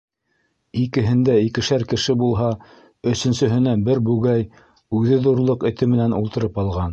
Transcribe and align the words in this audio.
Икеһендә 0.83 1.35
икешәр 1.47 1.85
кеше 1.91 2.15
булһа, 2.21 2.47
өсөнсөһөнә 3.11 3.75
бер 3.91 4.01
бүгәй 4.09 4.43
үҙе 5.01 5.21
ҙурлыҡ 5.29 5.69
эте 5.73 5.91
менән 5.95 6.19
ултырып 6.23 6.59
алған. 6.65 6.89